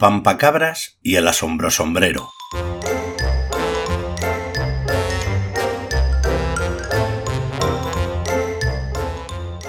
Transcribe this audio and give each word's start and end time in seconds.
Pampacabras 0.00 0.96
y 1.02 1.16
el 1.16 1.28
asombro 1.28 1.70
sombrero. 1.70 2.32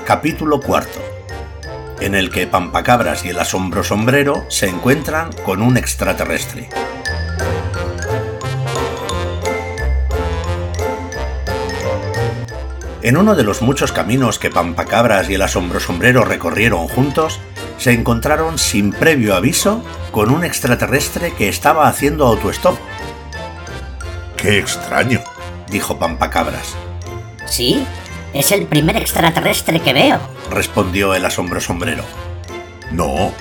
Capítulo 0.05 0.61
cuarto, 0.61 1.01
en 1.99 2.15
el 2.15 2.29
que 2.29 2.47
Pampacabras 2.47 3.25
y 3.25 3.31
el 3.31 3.39
asombro 3.39 3.83
sombrero 3.83 4.45
se 4.47 4.69
encuentran 4.69 5.33
con 5.43 5.61
un 5.61 5.75
extraterrestre. 5.75 6.69
En 13.03 13.17
uno 13.17 13.33
de 13.33 13.43
los 13.43 13.63
muchos 13.63 13.91
caminos 13.91 14.37
que 14.37 14.51
Pampacabras 14.51 15.27
y 15.27 15.33
el 15.33 15.41
asombro 15.41 15.79
sombrero 15.79 16.23
recorrieron 16.23 16.87
juntos, 16.87 17.39
se 17.79 17.93
encontraron 17.93 18.59
sin 18.59 18.91
previo 18.91 19.35
aviso 19.35 19.83
con 20.11 20.29
un 20.29 20.43
extraterrestre 20.43 21.33
que 21.33 21.49
estaba 21.49 21.87
haciendo 21.87 22.27
autostop. 22.27 22.77
¡Qué 24.37 24.59
extraño! 24.59 25.21
dijo 25.71 25.97
Pampacabras. 25.97 26.75
Sí, 27.47 27.83
es 28.33 28.51
el 28.51 28.67
primer 28.67 28.97
extraterrestre 28.97 29.79
que 29.79 29.93
veo, 29.93 30.19
respondió 30.51 31.15
el 31.15 31.25
asombro 31.25 31.59
sombrero. 31.59 32.03
No, 32.91 33.31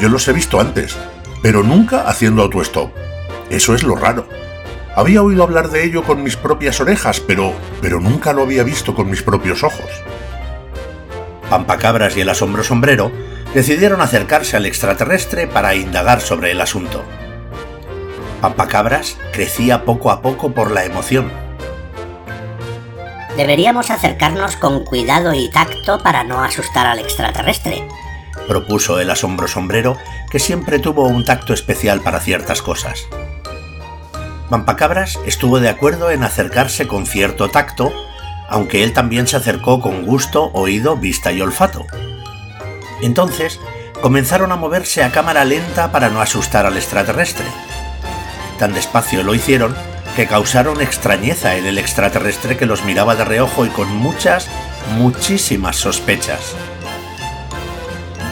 yo 0.00 0.08
los 0.08 0.26
he 0.26 0.32
visto 0.32 0.58
antes, 0.58 0.96
pero 1.42 1.62
nunca 1.62 2.08
haciendo 2.08 2.42
autostop. 2.42 2.90
Eso 3.50 3.72
es 3.76 3.84
lo 3.84 3.94
raro. 3.94 4.28
Había 4.96 5.22
oído 5.22 5.42
hablar 5.42 5.68
de 5.68 5.84
ello 5.84 6.04
con 6.04 6.22
mis 6.22 6.38
propias 6.38 6.80
orejas, 6.80 7.20
pero, 7.20 7.52
pero 7.82 8.00
nunca 8.00 8.32
lo 8.32 8.40
había 8.40 8.62
visto 8.62 8.94
con 8.94 9.10
mis 9.10 9.22
propios 9.22 9.62
ojos. 9.62 9.90
Pampacabras 11.50 12.16
y 12.16 12.22
el 12.22 12.30
asombro 12.30 12.64
sombrero 12.64 13.12
decidieron 13.52 14.00
acercarse 14.00 14.56
al 14.56 14.64
extraterrestre 14.64 15.46
para 15.48 15.74
indagar 15.74 16.22
sobre 16.22 16.50
el 16.50 16.62
asunto. 16.62 17.04
Pampacabras 18.40 19.18
crecía 19.34 19.84
poco 19.84 20.10
a 20.10 20.22
poco 20.22 20.52
por 20.52 20.70
la 20.70 20.86
emoción. 20.86 21.30
Deberíamos 23.36 23.90
acercarnos 23.90 24.56
con 24.56 24.82
cuidado 24.82 25.34
y 25.34 25.50
tacto 25.50 26.02
para 26.02 26.24
no 26.24 26.42
asustar 26.42 26.86
al 26.86 27.00
extraterrestre, 27.00 27.86
propuso 28.48 28.98
el 28.98 29.10
asombro 29.10 29.46
sombrero, 29.46 29.98
que 30.30 30.38
siempre 30.38 30.78
tuvo 30.78 31.06
un 31.06 31.22
tacto 31.22 31.52
especial 31.52 32.00
para 32.00 32.20
ciertas 32.20 32.62
cosas. 32.62 33.06
Pampacabras 34.48 35.18
estuvo 35.26 35.58
de 35.58 35.68
acuerdo 35.68 36.10
en 36.10 36.22
acercarse 36.22 36.86
con 36.86 37.06
cierto 37.06 37.48
tacto, 37.48 37.92
aunque 38.48 38.84
él 38.84 38.92
también 38.92 39.26
se 39.26 39.36
acercó 39.36 39.80
con 39.80 40.04
gusto, 40.04 40.50
oído, 40.52 40.96
vista 40.96 41.32
y 41.32 41.40
olfato. 41.40 41.84
Entonces, 43.02 43.60
comenzaron 44.00 44.52
a 44.52 44.56
moverse 44.56 45.02
a 45.02 45.10
cámara 45.10 45.44
lenta 45.44 45.90
para 45.90 46.10
no 46.10 46.20
asustar 46.20 46.64
al 46.64 46.76
extraterrestre. 46.76 47.46
Tan 48.58 48.72
despacio 48.72 49.22
lo 49.22 49.34
hicieron 49.34 49.74
que 50.14 50.26
causaron 50.26 50.80
extrañeza 50.80 51.56
en 51.56 51.66
el 51.66 51.76
extraterrestre 51.76 52.56
que 52.56 52.66
los 52.66 52.84
miraba 52.84 53.16
de 53.16 53.24
reojo 53.24 53.66
y 53.66 53.68
con 53.68 53.94
muchas, 53.94 54.48
muchísimas 54.96 55.76
sospechas. 55.76 56.54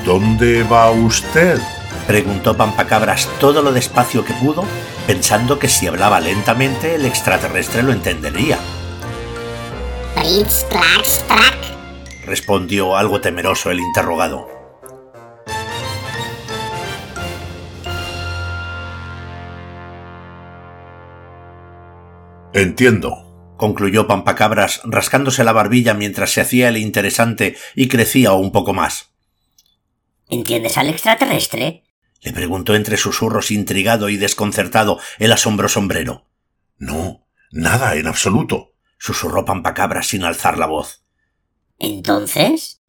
¿Dónde 0.05 0.63
va 0.63 0.91
usted? 0.91 1.61
Preguntó 2.07 2.57
Pampacabras 2.57 3.29
todo 3.41 3.63
lo 3.63 3.73
despacio 3.73 4.25
que 4.25 4.35
pudo, 4.35 4.65
pensando 5.07 5.59
que 5.59 5.69
si 5.69 5.87
hablaba 5.87 6.21
lentamente 6.21 6.95
el 6.95 7.05
extraterrestre 7.05 7.83
lo 7.83 7.93
entendería. 7.93 8.59
respondió 12.25 12.97
algo 12.97 13.21
temeroso 13.21 13.71
el 13.71 13.81
interrogado. 13.81 14.49
Entiendo, 22.53 23.55
concluyó 23.57 24.07
Pampacabras 24.07 24.81
rascándose 24.85 25.43
la 25.43 25.53
barbilla 25.53 25.93
mientras 25.93 26.31
se 26.31 26.41
hacía 26.41 26.69
el 26.69 26.77
interesante 26.77 27.57
y 27.75 27.89
crecía 27.89 28.33
un 28.33 28.53
poco 28.53 28.73
más. 28.73 29.11
¿Entiendes 30.29 30.79
al 30.79 30.89
extraterrestre? 30.89 31.83
Le 32.23 32.33
preguntó 32.33 32.75
entre 32.75 32.97
susurros 32.97 33.51
intrigado 33.51 34.09
y 34.09 34.17
desconcertado 34.17 34.99
el 35.19 35.33
asombro 35.33 35.69
sombrero. 35.69 36.27
No, 36.79 37.27
nada 37.51 37.95
en 37.97 38.07
absoluto, 38.07 38.75
susurró 38.99 39.45
Pampacabras 39.45 40.09
sin 40.09 40.25
alzar 40.25 40.59
la 40.59 40.67
voz. 40.67 41.05
¿Entonces? 41.79 42.83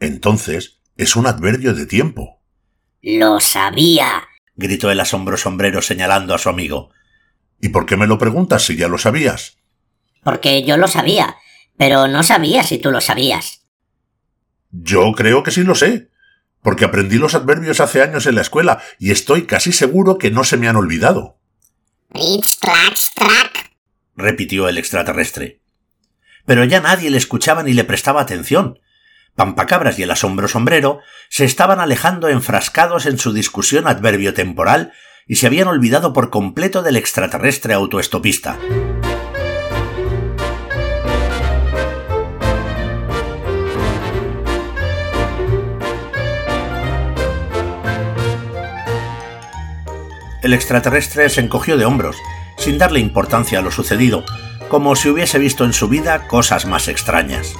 Entonces 0.00 0.80
es 0.96 1.16
un 1.16 1.26
adverbio 1.26 1.74
de 1.74 1.86
tiempo. 1.86 2.42
Lo 3.02 3.40
sabía, 3.40 4.24
gritó 4.54 4.90
el 4.90 5.00
asombro 5.00 5.36
sombrero 5.36 5.82
señalando 5.82 6.34
a 6.34 6.38
su 6.38 6.48
amigo. 6.48 6.90
¿Y 7.60 7.68
por 7.68 7.86
qué 7.86 7.96
me 7.96 8.06
lo 8.06 8.18
preguntas 8.18 8.64
si 8.64 8.76
ya 8.76 8.88
lo 8.88 8.98
sabías? 8.98 9.58
Porque 10.22 10.64
yo 10.64 10.76
lo 10.76 10.88
sabía, 10.88 11.36
pero 11.76 12.08
no 12.08 12.22
sabía 12.22 12.62
si 12.62 12.78
tú 12.78 12.90
lo 12.90 13.00
sabías. 13.00 13.66
Yo 14.70 15.12
creo 15.12 15.42
que 15.42 15.50
sí 15.50 15.62
lo 15.62 15.74
sé, 15.74 16.10
porque 16.66 16.84
aprendí 16.84 17.16
los 17.18 17.36
adverbios 17.36 17.78
hace 17.78 18.02
años 18.02 18.26
en 18.26 18.34
la 18.34 18.40
escuela 18.40 18.82
y 18.98 19.12
estoy 19.12 19.46
casi 19.46 19.70
seguro 19.70 20.18
que 20.18 20.32
no 20.32 20.42
se 20.42 20.56
me 20.56 20.66
han 20.66 20.74
olvidado. 20.74 21.38
repitió 24.16 24.68
el 24.68 24.76
extraterrestre. 24.76 25.60
Pero 26.44 26.64
ya 26.64 26.80
nadie 26.80 27.08
le 27.10 27.18
escuchaba 27.18 27.62
ni 27.62 27.72
le 27.72 27.84
prestaba 27.84 28.20
atención. 28.20 28.80
Pampacabras 29.36 29.96
y 30.00 30.02
el 30.02 30.10
asombro 30.10 30.48
sombrero 30.48 30.98
se 31.28 31.44
estaban 31.44 31.78
alejando 31.78 32.28
enfrascados 32.28 33.06
en 33.06 33.20
su 33.20 33.32
discusión 33.32 33.86
adverbio 33.86 34.34
temporal 34.34 34.92
y 35.28 35.36
se 35.36 35.46
habían 35.46 35.68
olvidado 35.68 36.12
por 36.12 36.30
completo 36.30 36.82
del 36.82 36.96
extraterrestre 36.96 37.74
autoestopista. 37.74 38.58
El 50.46 50.54
extraterrestre 50.54 51.28
se 51.28 51.40
encogió 51.40 51.76
de 51.76 51.86
hombros, 51.86 52.14
sin 52.56 52.78
darle 52.78 53.00
importancia 53.00 53.58
a 53.58 53.62
lo 53.62 53.72
sucedido, 53.72 54.24
como 54.68 54.94
si 54.94 55.08
hubiese 55.08 55.40
visto 55.40 55.64
en 55.64 55.72
su 55.72 55.88
vida 55.88 56.28
cosas 56.28 56.66
más 56.66 56.86
extrañas. 56.86 57.52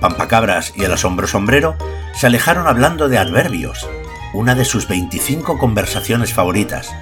Pampacabras 0.00 0.72
y 0.74 0.82
el 0.82 0.92
asombro 0.92 1.28
sombrero 1.28 1.76
se 2.12 2.26
alejaron 2.26 2.66
hablando 2.66 3.08
de 3.08 3.18
adverbios, 3.18 3.88
una 4.32 4.56
de 4.56 4.64
sus 4.64 4.88
25 4.88 5.56
conversaciones 5.56 6.32
favoritas, 6.32 6.92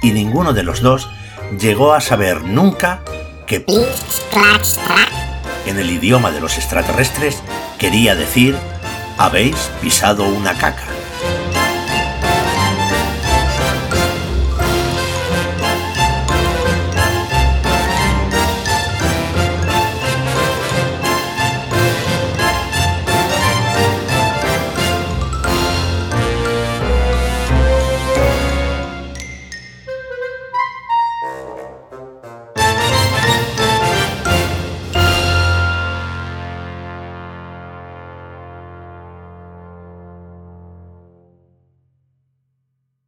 y 0.00 0.12
ninguno 0.12 0.52
de 0.52 0.62
los 0.62 0.80
dos 0.80 1.10
llegó 1.58 1.92
a 1.92 2.00
saber 2.00 2.44
nunca 2.44 3.02
que 3.48 3.64
en 5.66 5.76
el 5.76 5.90
idioma 5.90 6.30
de 6.30 6.40
los 6.40 6.56
extraterrestres 6.56 7.42
quería 7.80 8.14
decir 8.14 8.54
habéis 9.18 9.56
pisado 9.80 10.24
una 10.24 10.56
caca. 10.56 10.95